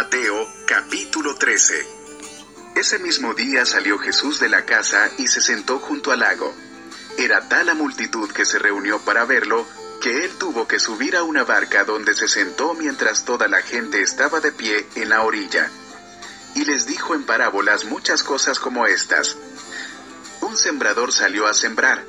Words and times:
Mateo 0.00 0.46
capítulo 0.64 1.34
13 1.34 1.74
Ese 2.76 3.00
mismo 3.00 3.34
día 3.34 3.66
salió 3.66 3.98
Jesús 3.98 4.38
de 4.38 4.48
la 4.48 4.64
casa 4.64 5.10
y 5.18 5.26
se 5.26 5.40
sentó 5.40 5.80
junto 5.80 6.12
al 6.12 6.20
lago. 6.20 6.54
Era 7.18 7.48
tal 7.48 7.66
la 7.66 7.74
multitud 7.74 8.30
que 8.30 8.44
se 8.44 8.60
reunió 8.60 9.00
para 9.00 9.24
verlo, 9.24 9.66
que 10.00 10.24
él 10.24 10.30
tuvo 10.38 10.68
que 10.68 10.78
subir 10.78 11.16
a 11.16 11.24
una 11.24 11.42
barca 11.42 11.82
donde 11.82 12.14
se 12.14 12.28
sentó 12.28 12.74
mientras 12.74 13.24
toda 13.24 13.48
la 13.48 13.60
gente 13.60 14.00
estaba 14.00 14.38
de 14.38 14.52
pie 14.52 14.86
en 14.94 15.08
la 15.08 15.22
orilla. 15.22 15.68
Y 16.54 16.64
les 16.64 16.86
dijo 16.86 17.16
en 17.16 17.24
parábolas 17.24 17.84
muchas 17.84 18.22
cosas 18.22 18.60
como 18.60 18.86
estas. 18.86 19.36
Un 20.42 20.56
sembrador 20.56 21.12
salió 21.12 21.48
a 21.48 21.54
sembrar, 21.54 22.04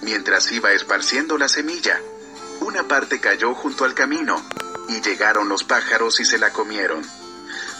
mientras 0.00 0.50
iba 0.50 0.72
esparciendo 0.72 1.36
la 1.36 1.50
semilla. 1.50 2.00
Una 2.60 2.88
parte 2.88 3.20
cayó 3.20 3.54
junto 3.54 3.84
al 3.84 3.92
camino, 3.92 4.42
y 4.88 5.02
llegaron 5.02 5.50
los 5.50 5.62
pájaros 5.62 6.20
y 6.20 6.24
se 6.24 6.38
la 6.38 6.50
comieron. 6.50 7.04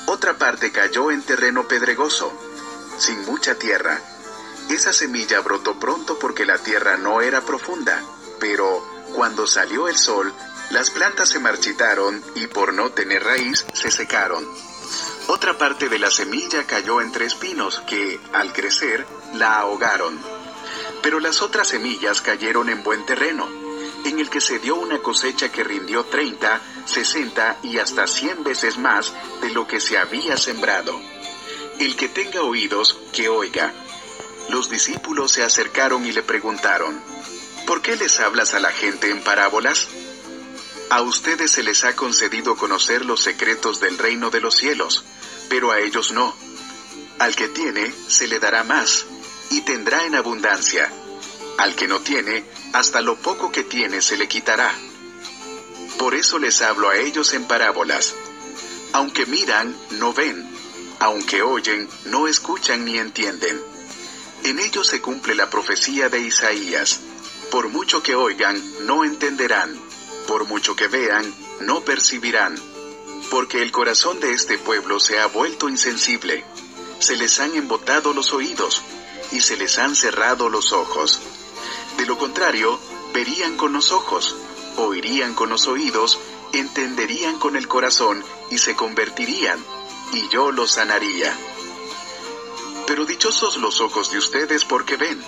Otra 0.06 0.34
parte 0.36 0.70
cayó 0.70 1.10
en 1.10 1.22
terreno 1.22 1.66
pedregoso, 1.66 2.32
sin 2.98 3.24
mucha 3.24 3.54
tierra. 3.56 4.00
Esa 4.68 4.92
semilla 4.92 5.40
brotó 5.40 5.78
pronto 5.78 6.18
porque 6.18 6.44
la 6.44 6.58
tierra 6.58 6.96
no 6.96 7.20
era 7.20 7.40
profunda, 7.42 8.02
pero 8.38 8.84
cuando 9.14 9.46
salió 9.46 9.88
el 9.88 9.96
sol, 9.96 10.32
las 10.70 10.90
plantas 10.90 11.28
se 11.28 11.38
marchitaron 11.38 12.22
y 12.34 12.46
por 12.46 12.74
no 12.74 12.90
tener 12.90 13.24
raíz 13.24 13.64
se 13.72 13.90
secaron. 13.90 14.46
Otra 15.26 15.56
parte 15.56 15.88
de 15.88 15.98
la 15.98 16.10
semilla 16.10 16.66
cayó 16.66 17.00
entre 17.00 17.24
espinos 17.24 17.82
que, 17.86 18.20
al 18.32 18.52
crecer, 18.52 19.06
la 19.34 19.58
ahogaron. 19.58 20.18
Pero 21.02 21.20
las 21.20 21.40
otras 21.42 21.68
semillas 21.68 22.20
cayeron 22.20 22.68
en 22.68 22.82
buen 22.82 23.06
terreno, 23.06 23.48
en 24.04 24.18
el 24.18 24.28
que 24.28 24.40
se 24.40 24.58
dio 24.58 24.76
una 24.76 24.98
cosecha 24.98 25.50
que 25.50 25.64
rindió 25.64 26.04
30, 26.04 26.60
60 26.84 27.58
y 27.62 27.78
hasta 27.78 28.06
100 28.06 28.44
veces 28.44 28.78
más 28.78 29.12
de 29.40 29.50
lo 29.50 29.66
que 29.66 29.80
se 29.80 29.98
había 29.98 30.36
sembrado. 30.36 31.00
El 31.78 31.96
que 31.96 32.08
tenga 32.08 32.42
oídos, 32.42 32.98
que 33.12 33.28
oiga. 33.28 33.72
Los 34.50 34.68
discípulos 34.68 35.32
se 35.32 35.42
acercaron 35.42 36.04
y 36.06 36.12
le 36.12 36.22
preguntaron, 36.22 37.00
¿por 37.66 37.82
qué 37.82 37.96
les 37.96 38.20
hablas 38.20 38.54
a 38.54 38.60
la 38.60 38.70
gente 38.70 39.10
en 39.10 39.22
parábolas? 39.22 39.88
A 40.90 41.00
ustedes 41.00 41.50
se 41.50 41.62
les 41.62 41.84
ha 41.84 41.96
concedido 41.96 42.56
conocer 42.56 43.04
los 43.04 43.20
secretos 43.22 43.80
del 43.80 43.96
reino 43.98 44.30
de 44.30 44.40
los 44.40 44.54
cielos, 44.54 45.04
pero 45.48 45.72
a 45.72 45.80
ellos 45.80 46.12
no. 46.12 46.36
Al 47.18 47.34
que 47.34 47.48
tiene, 47.48 47.92
se 48.06 48.28
le 48.28 48.38
dará 48.38 48.64
más, 48.64 49.06
y 49.50 49.62
tendrá 49.62 50.04
en 50.04 50.14
abundancia. 50.14 50.92
Al 51.58 51.74
que 51.74 51.88
no 51.88 52.00
tiene, 52.00 52.44
hasta 52.74 53.00
lo 53.00 53.14
poco 53.14 53.52
que 53.52 53.62
tiene 53.62 54.02
se 54.02 54.16
le 54.16 54.26
quitará. 54.26 54.74
Por 55.96 56.16
eso 56.16 56.40
les 56.40 56.60
hablo 56.60 56.90
a 56.90 56.96
ellos 56.96 57.32
en 57.32 57.44
parábolas. 57.44 58.16
Aunque 58.92 59.26
miran, 59.26 59.74
no 59.92 60.12
ven. 60.12 60.44
Aunque 60.98 61.40
oyen, 61.42 61.88
no 62.06 62.26
escuchan 62.26 62.84
ni 62.84 62.98
entienden. 62.98 63.60
En 64.42 64.58
ellos 64.58 64.88
se 64.88 65.00
cumple 65.00 65.36
la 65.36 65.48
profecía 65.50 66.08
de 66.08 66.18
Isaías. 66.18 66.98
Por 67.52 67.68
mucho 67.68 68.02
que 68.02 68.16
oigan, 68.16 68.60
no 68.86 69.04
entenderán. 69.04 69.72
Por 70.26 70.44
mucho 70.44 70.74
que 70.74 70.88
vean, 70.88 71.32
no 71.60 71.84
percibirán. 71.84 72.56
Porque 73.30 73.62
el 73.62 73.70
corazón 73.70 74.18
de 74.18 74.32
este 74.32 74.58
pueblo 74.58 74.98
se 74.98 75.20
ha 75.20 75.26
vuelto 75.26 75.68
insensible. 75.68 76.44
Se 76.98 77.14
les 77.14 77.38
han 77.38 77.54
embotado 77.54 78.12
los 78.12 78.32
oídos 78.32 78.82
y 79.30 79.42
se 79.42 79.56
les 79.56 79.78
han 79.78 79.94
cerrado 79.94 80.48
los 80.48 80.72
ojos. 80.72 81.20
De 82.04 82.08
lo 82.08 82.18
contrario, 82.18 82.78
verían 83.14 83.56
con 83.56 83.72
los 83.72 83.90
ojos, 83.90 84.36
oirían 84.76 85.32
con 85.32 85.48
los 85.48 85.66
oídos, 85.66 86.18
entenderían 86.52 87.38
con 87.38 87.56
el 87.56 87.66
corazón 87.66 88.22
y 88.50 88.58
se 88.58 88.76
convertirían, 88.76 89.58
y 90.12 90.28
yo 90.28 90.52
los 90.52 90.72
sanaría. 90.72 91.34
Pero 92.86 93.06
dichosos 93.06 93.56
los 93.56 93.80
ojos 93.80 94.10
de 94.10 94.18
ustedes 94.18 94.66
porque 94.66 94.98
ven, 94.98 95.18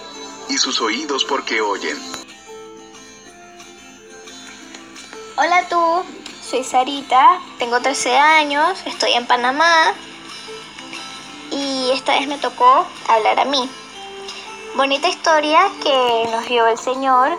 y 0.51 0.59
sus 0.59 0.83
oídos 0.83 1.25
porque 1.25 1.63
oyen. 1.63 1.97
Hola 5.39 5.67
tú, 5.71 6.05
soy 6.47 6.63
Sarita, 6.63 7.41
tengo 7.59 7.81
13 7.81 8.19
años, 8.19 8.83
estoy 8.85 9.13
en 9.13 9.27
Panamá 9.27 9.95
y 11.51 11.91
esta 11.95 12.19
vez 12.19 12.29
me 12.29 12.37
tocó 12.37 12.87
hablar 13.09 13.41
a 13.41 13.47
mí. 13.47 13.67
Bonita 14.77 15.09
historia 15.09 15.73
que 15.83 16.29
nos 16.31 16.47
dio 16.49 16.67
el 16.67 16.77
Señor 16.77 17.39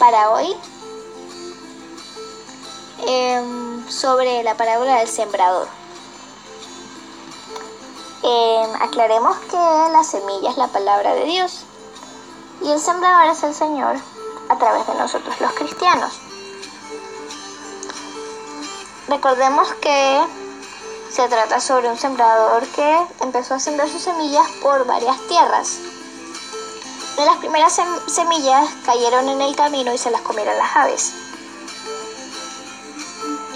para 0.00 0.30
hoy 0.30 0.56
em, 3.06 3.88
sobre 3.88 4.42
la 4.42 4.56
parábola 4.56 4.96
del 4.96 5.06
sembrador. 5.06 5.68
Em, 8.24 8.74
aclaremos 8.82 9.36
que 9.48 9.56
la 9.92 10.02
semilla 10.02 10.50
es 10.50 10.56
la 10.56 10.66
palabra 10.66 11.14
de 11.14 11.24
Dios 11.26 11.60
y 12.60 12.72
el 12.72 12.80
sembrador 12.80 13.30
es 13.30 13.44
el 13.44 13.54
Señor 13.54 13.94
a 14.48 14.58
través 14.58 14.84
de 14.84 14.94
nosotros 14.96 15.40
los 15.40 15.52
cristianos. 15.52 16.12
Recordemos 19.06 19.72
que 19.74 20.24
se 21.10 21.28
trata 21.28 21.60
sobre 21.60 21.90
un 21.90 21.98
sembrador 21.98 22.66
que 22.68 22.98
empezó 23.20 23.54
a 23.54 23.60
sembrar 23.60 23.88
sus 23.88 24.02
semillas 24.02 24.46
por 24.62 24.86
varias 24.86 25.16
tierras. 25.28 25.78
De 27.16 27.24
las 27.24 27.36
primeras 27.38 27.80
semillas 28.06 28.68
cayeron 28.84 29.28
en 29.28 29.40
el 29.40 29.56
camino 29.56 29.92
y 29.92 29.98
se 29.98 30.10
las 30.10 30.20
comieron 30.20 30.56
las 30.56 30.76
aves. 30.76 31.12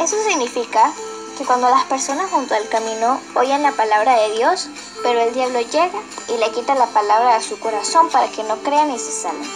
Eso 0.01 0.17
significa 0.29 0.93
que 1.39 1.45
cuando 1.45 1.69
las 1.69 1.85
personas 1.85 2.31
junto 2.31 2.55
al 2.55 2.69
camino 2.69 3.21
oyen 3.37 3.63
la 3.63 3.73
palabra 3.73 4.17
de 4.17 4.33
Dios, 4.33 4.69
pero 5.03 5.21
el 5.21 5.33
diablo 5.33 5.61
llega 5.61 6.01
y 6.29 6.39
le 6.39 6.51
quita 6.51 6.75
la 6.75 6.87
palabra 6.87 7.39
de 7.39 7.45
su 7.45 7.59
corazón 7.61 8.09
para 8.11 8.29
que 8.29 8.43
no 8.43 8.57
crean 8.59 8.91
y 8.91 8.99
se 8.99 9.13
salven. 9.13 9.49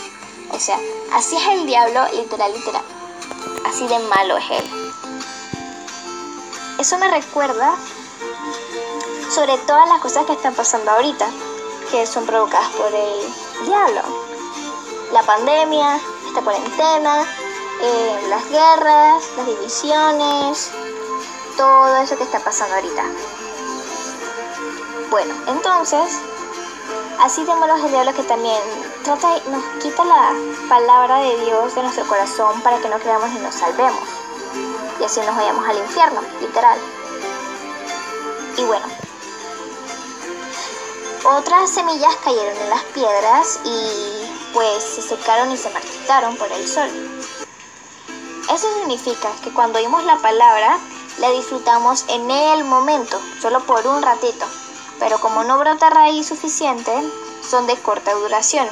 O 0.53 0.59
sea, 0.59 0.79
así 1.13 1.37
es 1.37 1.49
el 1.49 1.67
diablo, 1.67 2.01
literal, 2.13 2.53
literal. 2.53 2.85
Así 3.67 3.89
de 3.89 3.99
malo 3.99 4.37
es 4.37 4.51
él. 4.51 4.86
Eso 6.79 6.99
me 6.99 7.09
recuerda 7.09 7.75
sobre 9.31 9.57
todas 9.59 9.89
las 9.89 9.99
cosas 10.01 10.27
que 10.27 10.35
están 10.35 10.55
pasando 10.55 10.91
ahorita, 10.91 11.27
que 11.91 12.07
son 12.07 12.27
provocadas 12.27 12.69
por 12.71 12.93
el 12.93 13.67
diablo. 13.67 14.03
La 15.13 15.23
pandemia, 15.23 15.99
esta 16.29 16.43
cuarentena, 16.43 17.23
eh, 17.81 18.27
las 18.29 18.49
guerras, 18.51 19.25
las 19.39 19.47
divisiones, 19.47 20.71
todo 21.57 21.97
eso 21.97 22.17
que 22.19 22.25
está 22.25 22.41
pasando 22.41 22.75
ahorita. 22.75 23.05
Bueno, 25.11 25.35
entonces, 25.47 26.19
así 27.21 27.41
tenemos 27.45 27.85
el 27.85 27.91
diablo 27.91 28.13
que 28.13 28.23
también 28.25 28.61
trata, 29.03 29.39
nos 29.49 29.65
quita 29.83 30.05
la 30.05 30.35
palabra 30.69 31.21
de 31.21 31.39
Dios 31.47 31.75
de 31.75 31.83
nuestro 31.85 32.07
corazón 32.07 32.61
para 32.61 32.79
que 32.81 32.89
no 32.91 32.99
creamos 32.99 33.31
y 33.31 33.39
nos 33.39 33.55
salvemos 33.55 34.16
y 35.01 35.05
así 35.05 35.21
nos 35.21 35.37
vayamos 35.37 35.69
al 35.69 35.79
infierno, 35.79 36.21
literal. 36.41 36.79
Y 38.57 38.63
bueno, 38.65 38.87
otras 41.25 41.71
semillas 41.71 42.15
cayeron 42.25 42.57
en 42.57 42.71
las 42.71 42.83
piedras 42.85 43.61
y 43.65 44.53
pues 44.53 44.83
se 44.83 45.03
secaron 45.03 45.51
y 45.53 45.57
se 45.57 45.71
marchitaron 45.71 46.37
por 46.37 46.51
el 46.53 46.67
sol. 46.67 46.89
Eso 48.53 48.67
significa 48.79 49.29
que 49.43 49.53
cuando 49.53 49.79
oímos 49.79 50.05
la 50.05 50.17
palabra, 50.19 50.79
la 51.19 51.31
disfrutamos 51.31 52.05
en 52.09 52.31
el 52.31 52.65
momento, 52.65 53.21
solo 53.43 53.61
por 53.65 53.87
un 53.87 54.03
ratito, 54.03 54.47
pero 54.99 55.19
como 55.19 55.43
no 55.45 55.59
brota 55.59 55.91
raíz 55.91 56.29
suficiente, 56.29 56.93
son 57.43 57.67
de 57.67 57.77
corta 57.77 58.15
duración, 58.15 58.69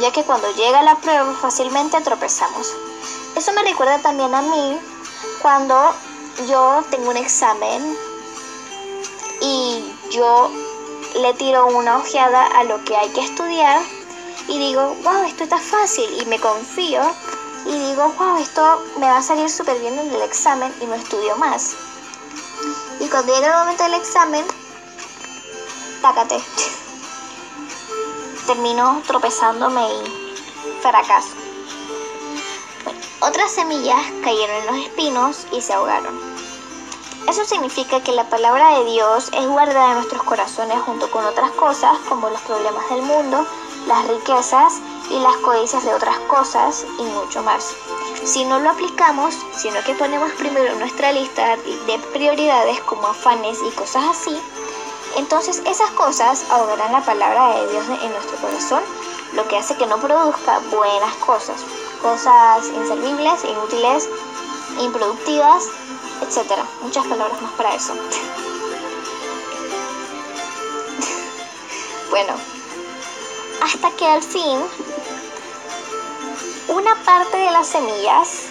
ya 0.00 0.10
que 0.10 0.24
cuando 0.24 0.50
llega 0.54 0.82
la 0.82 0.96
prueba 0.96 1.34
fácilmente 1.34 2.00
tropezamos. 2.00 2.72
Eso 3.36 3.52
me 3.52 3.62
recuerda 3.62 3.98
también 3.98 4.34
a 4.34 4.42
mí 4.42 4.78
cuando 5.42 5.92
yo 6.48 6.82
tengo 6.90 7.10
un 7.10 7.16
examen 7.16 7.98
y 9.40 9.92
yo 10.12 10.50
le 11.16 11.34
tiro 11.34 11.66
una 11.66 11.98
ojeada 11.98 12.46
a 12.46 12.64
lo 12.64 12.82
que 12.84 12.96
hay 12.96 13.10
que 13.10 13.20
estudiar 13.20 13.82
y 14.46 14.58
digo, 14.58 14.96
wow, 15.02 15.24
esto 15.24 15.44
está 15.44 15.58
fácil 15.58 16.08
y 16.22 16.26
me 16.26 16.38
confío 16.38 17.02
y 17.66 17.76
digo, 17.76 18.14
wow, 18.18 18.38
esto 18.38 18.82
me 18.98 19.06
va 19.06 19.18
a 19.18 19.22
salir 19.22 19.50
súper 19.50 19.78
bien 19.80 19.98
en 19.98 20.14
el 20.14 20.22
examen 20.22 20.72
y 20.80 20.86
no 20.86 20.94
estudio 20.94 21.36
más. 21.36 21.74
Y 23.00 23.08
cuando 23.08 23.34
llega 23.34 23.48
el 23.48 23.58
momento 23.58 23.82
del 23.82 23.94
examen, 23.94 24.44
tácate. 26.02 26.38
Termino 28.46 29.02
tropezándome 29.06 29.92
y 29.92 30.04
fracaso. 30.80 31.51
Otras 33.24 33.52
semillas 33.52 34.00
cayeron 34.24 34.56
en 34.56 34.66
los 34.66 34.76
espinos 34.84 35.46
y 35.52 35.60
se 35.60 35.72
ahogaron. 35.72 36.18
Eso 37.28 37.44
significa 37.44 38.02
que 38.02 38.10
la 38.10 38.28
palabra 38.28 38.76
de 38.80 38.84
Dios 38.86 39.30
es 39.32 39.46
guardada 39.46 39.90
en 39.90 39.98
nuestros 39.98 40.24
corazones 40.24 40.80
junto 40.80 41.08
con 41.08 41.24
otras 41.24 41.52
cosas 41.52 41.96
como 42.08 42.28
los 42.30 42.40
problemas 42.40 42.90
del 42.90 43.02
mundo, 43.02 43.46
las 43.86 44.08
riquezas 44.08 44.80
y 45.08 45.20
las 45.20 45.36
codicias 45.36 45.84
de 45.84 45.94
otras 45.94 46.18
cosas 46.26 46.84
y 46.98 47.02
mucho 47.04 47.44
más. 47.44 47.76
si 48.24 48.44
no 48.44 48.58
lo 48.58 48.70
aplicamos, 48.70 49.36
sino 49.54 49.80
que 49.84 49.94
ponemos 49.94 50.32
primero 50.32 50.74
nuestra 50.80 51.12
lista 51.12 51.56
de 51.56 51.98
prioridades 52.12 52.80
como 52.80 53.06
afanes 53.06 53.56
y 53.64 53.70
cosas 53.76 54.04
así, 54.10 54.36
entonces 55.16 55.62
esas 55.64 55.90
cosas 55.92 56.44
ahogarán 56.50 56.90
la 56.90 57.04
palabra 57.04 57.54
de 57.54 57.70
Dios 57.70 57.84
en 57.88 58.12
nuestro 58.12 58.36
corazón, 58.38 58.82
lo 59.34 59.46
que 59.46 59.58
hace 59.58 59.76
que 59.76 59.86
no 59.86 59.98
produzca 59.98 60.60
buenas 60.70 61.14
cosas, 61.16 61.64
cosas 62.02 62.68
inservibles, 62.68 63.44
inútiles, 63.44 64.08
improductivas, 64.80 65.68
etc. 66.20 66.58
Muchas 66.82 67.06
palabras 67.06 67.40
más 67.40 67.52
para 67.52 67.74
eso. 67.74 67.94
bueno, 72.10 72.34
hasta 73.62 73.90
que 73.92 74.06
al 74.06 74.22
fin 74.22 74.60
una 76.68 76.94
parte 77.04 77.36
de 77.36 77.50
las 77.50 77.68
semillas 77.68 78.44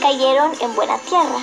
cayeron 0.00 0.52
en 0.60 0.74
buena 0.74 0.98
tierra. 0.98 1.40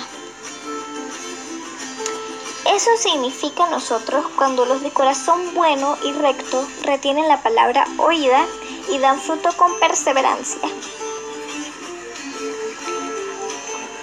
Eso 2.66 2.90
significa 2.96 3.68
nosotros 3.68 4.24
cuando 4.36 4.64
los 4.64 4.82
de 4.82 4.90
corazón 4.90 5.54
bueno 5.54 5.98
y 6.02 6.12
recto 6.12 6.66
retienen 6.82 7.28
la 7.28 7.42
palabra 7.42 7.86
oída 7.98 8.46
y 8.90 8.98
dan 8.98 9.20
fruto 9.20 9.50
con 9.56 9.78
perseverancia. 9.78 10.68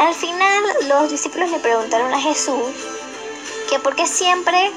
Al 0.01 0.15
final 0.15 0.63
los 0.88 1.12
discípulos 1.12 1.51
le 1.51 1.59
preguntaron 1.59 2.12
a 2.12 2.19
Jesús 2.19 2.74
que 3.69 3.77
por 3.77 3.95
qué 3.95 4.07
siempre 4.07 4.71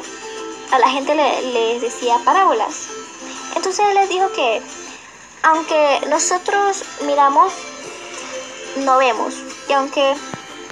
a 0.71 0.79
la 0.79 0.91
gente 0.91 1.15
le, 1.15 1.41
les 1.51 1.81
decía 1.81 2.19
parábolas. 2.27 2.89
Entonces 3.57 3.87
él 3.89 3.95
les 3.95 4.11
dijo 4.11 4.31
que 4.33 4.61
aunque 5.43 6.03
nosotros 6.11 6.85
miramos, 7.07 7.55
no 8.85 8.99
vemos. 8.99 9.33
Y 9.67 9.73
aunque 9.73 10.15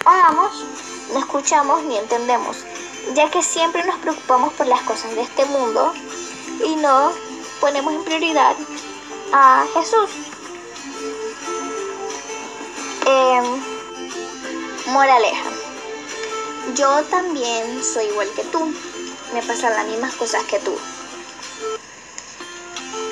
hagamos, 0.05 0.67
no 1.15 1.19
escuchamos 1.19 1.83
ni 1.85 1.97
entendemos. 1.97 2.59
Ya 3.15 3.31
que 3.31 3.43
siempre 3.43 3.83
nos 3.85 3.97
preocupamos 4.01 4.53
por 4.53 4.67
las 4.67 4.83
cosas 4.83 5.15
de 5.15 5.23
este 5.23 5.47
mundo 5.47 5.95
y 6.63 6.77
no 6.77 7.11
ponemos 7.59 7.95
en 7.95 8.05
prioridad 8.05 8.55
a 9.33 9.65
Jesús. 9.73 10.11
Eh, 13.07 13.72
moraleja. 14.87 15.51
Yo 16.75 17.03
también 17.05 17.83
soy 17.83 18.07
igual 18.07 18.29
que 18.35 18.45
tú. 18.45 18.73
Me 19.33 19.43
pasan 19.43 19.73
las 19.75 19.87
mismas 19.87 20.15
cosas 20.15 20.45
que 20.45 20.59
tú. 20.61 20.77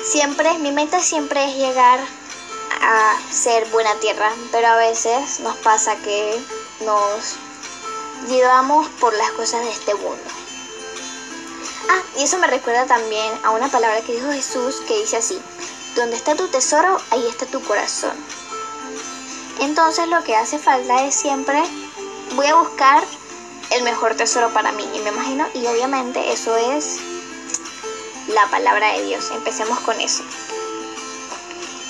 Siempre, 0.03 0.57
mi 0.59 0.71
meta 0.71 0.99
siempre 0.99 1.45
es 1.45 1.55
llegar 1.55 1.99
a 2.81 3.15
ser 3.31 3.65
buena 3.69 3.93
tierra, 3.95 4.31
pero 4.51 4.67
a 4.67 4.75
veces 4.75 5.39
nos 5.39 5.55
pasa 5.57 5.95
que 5.97 6.39
nos 6.85 7.35
llevamos 8.27 8.87
por 8.99 9.13
las 9.13 9.31
cosas 9.31 9.63
de 9.63 9.71
este 9.71 9.93
mundo. 9.95 10.23
Ah, 11.89 12.01
y 12.17 12.23
eso 12.23 12.37
me 12.39 12.47
recuerda 12.47 12.85
también 12.85 13.31
a 13.43 13.51
una 13.51 13.69
palabra 13.69 14.01
que 14.01 14.13
dijo 14.13 14.31
Jesús 14.31 14.81
que 14.87 14.99
dice 14.99 15.17
así, 15.17 15.39
donde 15.95 16.15
está 16.15 16.35
tu 16.35 16.47
tesoro, 16.47 16.97
ahí 17.11 17.25
está 17.27 17.45
tu 17.45 17.61
corazón. 17.63 18.15
Entonces 19.59 20.07
lo 20.07 20.23
que 20.23 20.35
hace 20.35 20.57
falta 20.57 21.03
es 21.05 21.15
siempre, 21.15 21.61
voy 22.35 22.47
a 22.47 22.55
buscar 22.55 23.03
el 23.71 23.83
mejor 23.83 24.15
tesoro 24.15 24.49
para 24.53 24.71
mí, 24.71 24.83
y 24.93 24.99
me 24.99 25.09
imagino, 25.09 25.45
y 25.53 25.65
obviamente 25.67 26.31
eso 26.31 26.55
es 26.57 26.97
la 28.27 28.47
palabra 28.47 28.93
de 28.93 29.05
Dios. 29.05 29.31
Empecemos 29.31 29.79
con 29.81 29.99
eso. 29.99 30.23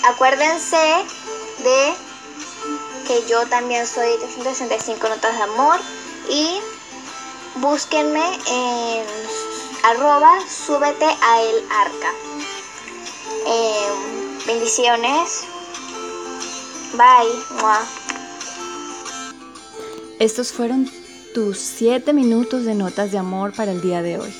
Acuérdense 0.03 1.05
de 1.63 1.93
que 3.07 3.25
yo 3.27 3.45
también 3.47 3.85
soy 3.85 4.17
365 4.17 5.09
notas 5.09 5.35
de 5.37 5.43
amor 5.43 5.79
y 6.29 6.59
búsquenme 7.55 8.23
en 8.47 9.05
arroba 9.83 10.39
súbete 10.47 11.05
a 11.05 11.41
el 11.41 11.67
arca. 11.71 12.13
Em, 13.45 14.45
bendiciones. 14.45 15.45
Bye. 16.93 17.31
Estos 20.19 20.51
fueron 20.51 20.89
tus 21.33 21.57
7 21.57 22.11
minutos 22.13 22.65
de 22.65 22.75
notas 22.75 23.11
de 23.11 23.17
amor 23.17 23.53
para 23.53 23.71
el 23.71 23.81
día 23.81 24.01
de 24.01 24.19
hoy. 24.19 24.33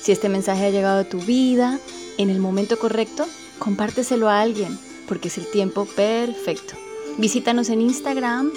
Si 0.00 0.10
este 0.10 0.28
mensaje 0.28 0.66
ha 0.66 0.70
llegado 0.70 1.00
a 1.00 1.04
tu 1.04 1.20
vida 1.20 1.78
en 2.18 2.30
el 2.30 2.40
momento 2.40 2.78
correcto, 2.78 3.26
compárteselo 3.58 4.28
a 4.28 4.40
alguien, 4.40 4.78
porque 5.06 5.28
es 5.28 5.36
el 5.38 5.50
tiempo 5.50 5.84
perfecto. 5.84 6.74
Visítanos 7.18 7.68
en 7.68 7.82
Instagram 7.82 8.50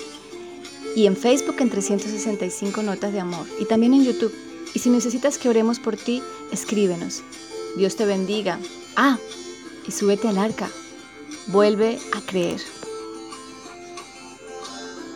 y 0.96 1.06
en 1.06 1.18
Facebook 1.18 1.58
en 1.60 1.70
365 1.70 2.84
Notas 2.84 3.12
de 3.12 3.20
Amor 3.20 3.46
y 3.60 3.66
también 3.66 3.94
en 3.94 4.06
YouTube. 4.06 4.34
Y 4.74 4.80
si 4.80 4.90
necesitas 4.90 5.38
que 5.38 5.50
oremos 5.50 5.80
por 5.80 5.98
ti, 5.98 6.24
escríbenos. 6.52 7.22
Dios 7.76 7.98
te 7.98 8.06
bendiga. 8.06 8.60
Ah, 8.96 9.18
y 9.86 9.92
súbete 9.92 10.30
al 10.30 10.38
arca. 10.38 10.70
Vuelve 11.48 12.00
a 12.14 12.22
creer. 12.22 12.62